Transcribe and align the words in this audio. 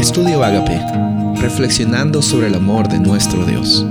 Estudio 0.00 0.42
Agape, 0.42 0.80
reflexionando 1.42 2.22
sobre 2.22 2.46
el 2.46 2.54
amor 2.54 2.88
de 2.88 2.98
nuestro 2.98 3.44
Dios. 3.44 3.84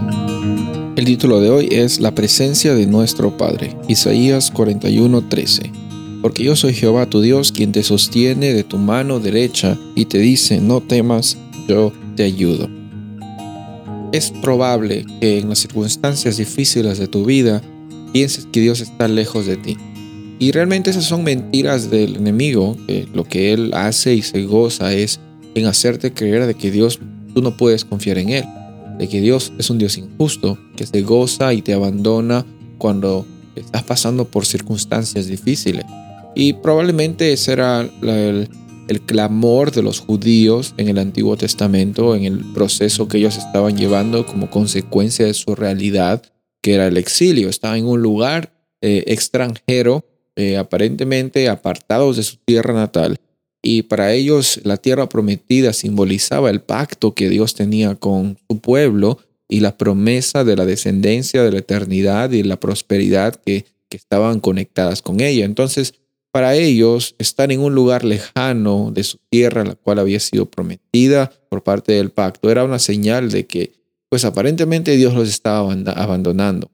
El 0.95 1.05
título 1.05 1.39
de 1.39 1.51
hoy 1.51 1.69
es 1.71 1.99
La 1.99 2.15
presencia 2.15 2.73
de 2.73 2.87
nuestro 2.87 3.37
Padre, 3.37 3.77
Isaías 3.87 4.51
41:13. 4.51 5.71
Porque 6.23 6.43
yo 6.43 6.55
soy 6.55 6.73
Jehová 6.73 7.05
tu 7.05 7.21
Dios, 7.21 7.51
quien 7.51 7.71
te 7.71 7.83
sostiene 7.83 8.53
de 8.53 8.63
tu 8.63 8.79
mano 8.79 9.19
derecha 9.19 9.77
y 9.93 10.05
te 10.05 10.17
dice, 10.17 10.59
no 10.59 10.81
temas, 10.81 11.37
yo 11.67 11.93
te 12.15 12.23
ayudo. 12.23 12.67
Es 14.11 14.31
probable 14.31 15.05
que 15.21 15.37
en 15.37 15.49
las 15.49 15.59
circunstancias 15.59 16.37
difíciles 16.37 16.97
de 16.97 17.07
tu 17.07 17.23
vida 17.23 17.61
pienses 18.13 18.47
que 18.51 18.61
Dios 18.61 18.81
está 18.81 19.07
lejos 19.07 19.45
de 19.45 19.57
ti. 19.57 19.77
Y 20.39 20.53
realmente 20.53 20.89
esas 20.89 21.05
son 21.05 21.23
mentiras 21.23 21.91
del 21.91 22.15
enemigo, 22.15 22.75
que 22.87 23.07
lo 23.13 23.25
que 23.25 23.53
él 23.53 23.75
hace 23.75 24.15
y 24.15 24.23
se 24.23 24.45
goza 24.45 24.91
es 24.91 25.19
hacerte 25.65 26.13
creer 26.13 26.45
de 26.45 26.55
que 26.55 26.71
Dios, 26.71 26.99
tú 27.33 27.41
no 27.41 27.57
puedes 27.57 27.85
confiar 27.85 28.17
en 28.17 28.29
Él, 28.29 28.45
de 28.97 29.07
que 29.07 29.21
Dios 29.21 29.53
es 29.57 29.69
un 29.69 29.77
Dios 29.77 29.97
injusto, 29.97 30.57
que 30.75 30.85
se 30.85 31.01
goza 31.01 31.53
y 31.53 31.61
te 31.61 31.73
abandona 31.73 32.45
cuando 32.77 33.25
estás 33.55 33.83
pasando 33.83 34.25
por 34.25 34.45
circunstancias 34.45 35.27
difíciles. 35.27 35.85
Y 36.35 36.53
probablemente 36.53 37.33
ese 37.33 37.53
era 37.53 37.81
el, 37.81 38.49
el 38.87 39.01
clamor 39.01 39.71
de 39.71 39.83
los 39.83 39.99
judíos 39.99 40.73
en 40.77 40.89
el 40.89 40.97
Antiguo 40.97 41.37
Testamento, 41.37 42.15
en 42.15 42.25
el 42.25 42.39
proceso 42.53 43.07
que 43.07 43.17
ellos 43.19 43.37
estaban 43.37 43.77
llevando 43.77 44.25
como 44.25 44.49
consecuencia 44.49 45.25
de 45.25 45.33
su 45.33 45.55
realidad, 45.55 46.23
que 46.61 46.73
era 46.73 46.87
el 46.87 46.97
exilio. 46.97 47.49
Estaban 47.49 47.79
en 47.79 47.85
un 47.85 48.01
lugar 48.01 48.53
eh, 48.81 49.03
extranjero, 49.07 50.05
eh, 50.35 50.57
aparentemente 50.57 51.49
apartados 51.49 52.17
de 52.17 52.23
su 52.23 52.37
tierra 52.37 52.73
natal, 52.73 53.19
y 53.61 53.83
para 53.83 54.13
ellos 54.13 54.61
la 54.63 54.77
tierra 54.77 55.09
prometida 55.09 55.73
simbolizaba 55.73 56.49
el 56.49 56.61
pacto 56.61 57.13
que 57.13 57.29
Dios 57.29 57.53
tenía 57.55 57.95
con 57.95 58.37
su 58.49 58.59
pueblo 58.59 59.19
y 59.49 59.59
la 59.59 59.77
promesa 59.77 60.43
de 60.43 60.55
la 60.55 60.65
descendencia 60.65 61.43
de 61.43 61.51
la 61.51 61.59
eternidad 61.59 62.31
y 62.31 62.43
la 62.43 62.59
prosperidad 62.59 63.35
que, 63.35 63.65
que 63.89 63.97
estaban 63.97 64.39
conectadas 64.39 65.01
con 65.01 65.19
ella. 65.19 65.43
Entonces, 65.43 65.95
para 66.31 66.55
ellos, 66.55 67.15
estar 67.17 67.51
en 67.51 67.59
un 67.59 67.73
lugar 67.73 68.05
lejano 68.05 68.91
de 68.93 69.03
su 69.03 69.17
tierra, 69.29 69.65
la 69.65 69.75
cual 69.75 69.97
había 69.97 70.19
sido 70.19 70.45
prometida 70.45 71.31
por 71.49 71.63
parte 71.63 71.93
del 71.93 72.11
pacto, 72.11 72.51
era 72.51 72.63
una 72.63 72.77
señal 72.77 73.31
de 73.31 73.47
que, 73.47 73.73
pues 74.09 74.25
aparentemente 74.25 74.95
Dios 74.95 75.15
los 75.15 75.27
estaba 75.27 75.71
abandonando. 75.95 76.69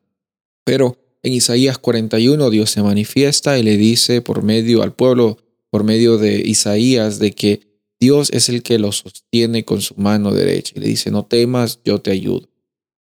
Pero 0.66 0.98
en 1.24 1.34
Isaías 1.34 1.78
41 1.78 2.50
Dios 2.50 2.70
se 2.70 2.84
manifiesta 2.84 3.58
y 3.58 3.64
le 3.64 3.78
dice 3.78 4.22
por 4.22 4.44
medio 4.44 4.84
al 4.84 4.94
pueblo 4.94 5.38
por 5.70 5.84
medio 5.84 6.18
de 6.18 6.42
Isaías 6.46 7.20
de 7.20 7.32
que 7.32 7.76
Dios 8.00 8.30
es 8.32 8.50
el 8.50 8.62
que 8.62 8.80
lo 8.80 8.92
sostiene 8.92 9.66
con 9.66 9.82
su 9.82 9.96
mano 9.96 10.32
derecha 10.32 10.74
y 10.76 10.80
le 10.80 10.88
dice, 10.88 11.12
no 11.12 11.26
temas, 11.26 11.80
yo 11.84 12.00
te 12.02 12.12
ayudo. 12.12 12.50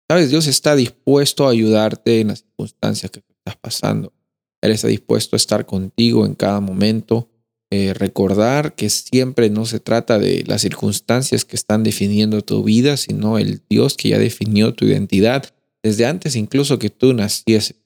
Sabes, 0.08 0.30
Dios 0.30 0.46
está 0.46 0.76
dispuesto 0.76 1.46
a 1.46 1.50
ayudarte 1.50 2.20
en 2.20 2.28
las 2.28 2.40
circunstancias 2.40 3.10
que 3.10 3.20
estás 3.20 3.56
pasando. 3.56 4.12
Él 4.60 4.72
está 4.72 4.88
dispuesto 4.88 5.36
a 5.36 5.38
estar 5.38 5.66
contigo 5.66 6.26
en 6.26 6.34
cada 6.34 6.60
momento. 6.60 7.28
Eh, 7.70 7.94
recordar 7.94 8.74
que 8.74 8.90
siempre 8.90 9.48
no 9.48 9.64
se 9.64 9.80
trata 9.80 10.18
de 10.18 10.44
las 10.46 10.60
circunstancias 10.60 11.46
que 11.46 11.56
están 11.56 11.82
definiendo 11.82 12.42
tu 12.42 12.62
vida, 12.62 12.98
sino 12.98 13.38
el 13.38 13.62
Dios 13.70 13.96
que 13.96 14.10
ya 14.10 14.18
definió 14.18 14.74
tu 14.74 14.84
identidad 14.84 15.54
desde 15.82 16.06
antes 16.06 16.36
incluso 16.36 16.78
que 16.78 16.90
tú 16.90 17.12
nacieses. 17.12 17.76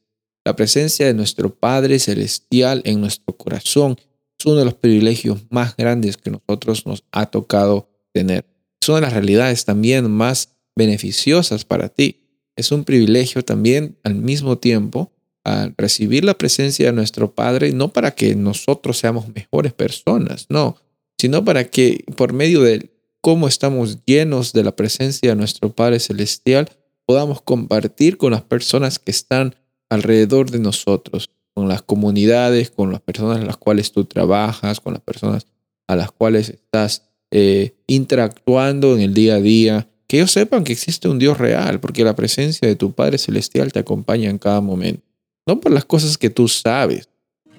La 0.44 0.54
presencia 0.54 1.06
de 1.06 1.14
nuestro 1.14 1.54
Padre 1.54 1.98
Celestial 1.98 2.82
en 2.84 3.00
nuestro 3.00 3.36
corazón 3.36 3.96
es 4.38 4.46
uno 4.46 4.56
de 4.56 4.64
los 4.64 4.74
privilegios 4.74 5.44
más 5.50 5.76
grandes 5.76 6.16
que 6.16 6.30
nosotros 6.30 6.86
nos 6.86 7.04
ha 7.12 7.26
tocado 7.26 7.88
tener. 8.12 8.44
Es 8.80 8.88
una 8.88 8.96
de 8.96 9.02
las 9.02 9.12
realidades 9.12 9.64
también 9.64 10.10
más 10.10 10.50
beneficiosas 10.74 11.64
para 11.64 11.88
ti. 11.88 12.22
Es 12.54 12.72
un 12.72 12.84
privilegio 12.84 13.44
también 13.44 13.98
al 14.04 14.14
mismo 14.14 14.58
tiempo 14.58 15.12
al 15.44 15.74
recibir 15.78 16.24
la 16.24 16.34
presencia 16.34 16.86
de 16.86 16.92
nuestro 16.92 17.32
Padre, 17.32 17.70
no 17.72 17.92
para 17.92 18.10
que 18.10 18.34
nosotros 18.34 18.98
seamos 18.98 19.26
mejores 19.32 19.72
personas, 19.72 20.46
no, 20.48 20.76
sino 21.18 21.44
para 21.44 21.62
que 21.64 22.04
por 22.16 22.32
medio 22.32 22.62
de 22.62 22.90
cómo 23.20 23.46
estamos 23.46 24.04
llenos 24.04 24.52
de 24.52 24.64
la 24.64 24.74
presencia 24.74 25.30
de 25.30 25.36
nuestro 25.36 25.72
Padre 25.72 26.00
Celestial, 26.00 26.68
podamos 27.04 27.42
compartir 27.42 28.16
con 28.16 28.32
las 28.32 28.42
personas 28.42 28.98
que 28.98 29.12
están 29.12 29.54
alrededor 29.88 30.50
de 30.50 30.58
nosotros 30.58 31.30
con 31.56 31.68
las 31.68 31.80
comunidades, 31.80 32.70
con 32.70 32.92
las 32.92 33.00
personas 33.00 33.38
en 33.38 33.46
las 33.46 33.56
cuales 33.56 33.90
tú 33.90 34.04
trabajas, 34.04 34.78
con 34.78 34.92
las 34.92 35.00
personas 35.00 35.46
a 35.88 35.96
las 35.96 36.12
cuales 36.12 36.50
estás 36.50 37.04
eh, 37.30 37.74
interactuando 37.86 38.94
en 38.94 39.00
el 39.00 39.14
día 39.14 39.36
a 39.36 39.40
día, 39.40 39.88
que 40.06 40.18
ellos 40.18 40.32
sepan 40.32 40.64
que 40.64 40.74
existe 40.74 41.08
un 41.08 41.18
Dios 41.18 41.38
real, 41.38 41.80
porque 41.80 42.04
la 42.04 42.14
presencia 42.14 42.68
de 42.68 42.76
tu 42.76 42.92
Padre 42.92 43.16
Celestial 43.16 43.72
te 43.72 43.78
acompaña 43.78 44.28
en 44.28 44.36
cada 44.36 44.60
momento. 44.60 45.00
No 45.46 45.58
por 45.58 45.72
las 45.72 45.86
cosas 45.86 46.18
que 46.18 46.28
tú 46.28 46.46
sabes, 46.46 47.08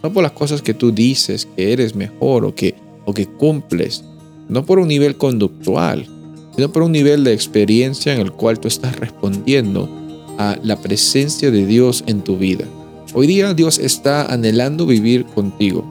no 0.04 0.14
por 0.14 0.22
las 0.22 0.34
cosas 0.34 0.62
que 0.62 0.76
tú 0.76 0.92
dices 0.92 1.48
que 1.56 1.74
eres 1.74 1.96
mejor 1.96 2.46
o 2.46 2.54
que, 2.54 2.76
o 3.04 3.16
que 3.16 3.26
cumples, 3.26 4.04
no 4.48 4.64
por 4.64 4.78
un 4.78 4.90
nivel 4.90 5.18
conductual, 5.18 6.08
sino 6.56 6.72
por 6.72 6.84
un 6.84 6.92
nivel 6.92 7.24
de 7.24 7.34
experiencia 7.34 8.14
en 8.14 8.22
el 8.22 8.32
cual 8.32 8.60
tú 8.60 8.68
estás 8.68 8.96
respondiendo 9.00 9.90
a 10.38 10.56
la 10.62 10.80
presencia 10.80 11.50
de 11.50 11.66
Dios 11.66 12.04
en 12.06 12.22
tu 12.22 12.38
vida. 12.38 12.68
Hoy 13.14 13.26
día 13.26 13.54
Dios 13.54 13.80
está 13.80 14.26
anhelando 14.26 14.86
vivir 14.86 15.26
contigo 15.26 15.86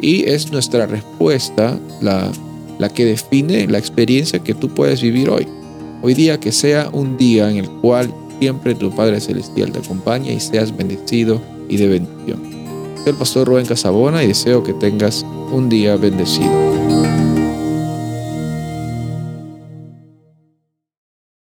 y 0.00 0.28
es 0.28 0.52
nuestra 0.52 0.86
respuesta 0.86 1.78
la, 2.00 2.30
la 2.78 2.88
que 2.88 3.04
define 3.04 3.66
la 3.66 3.78
experiencia 3.78 4.38
que 4.38 4.54
tú 4.54 4.68
puedes 4.68 5.02
vivir 5.02 5.30
hoy. 5.30 5.46
Hoy 6.00 6.14
día 6.14 6.38
que 6.38 6.52
sea 6.52 6.88
un 6.92 7.16
día 7.16 7.50
en 7.50 7.58
el 7.58 7.68
cual 7.68 8.12
siempre 8.38 8.74
tu 8.74 8.90
Padre 8.90 9.20
Celestial 9.20 9.72
te 9.72 9.80
acompañe 9.80 10.32
y 10.32 10.40
seas 10.40 10.74
bendecido 10.74 11.42
y 11.68 11.76
de 11.76 11.88
bendición. 11.88 12.40
Soy 12.98 13.12
el 13.12 13.16
pastor 13.16 13.48
Rubén 13.48 13.66
Casabona 13.66 14.22
y 14.22 14.28
deseo 14.28 14.62
que 14.62 14.72
tengas 14.72 15.26
un 15.52 15.68
día 15.68 15.96
bendecido. 15.96 16.69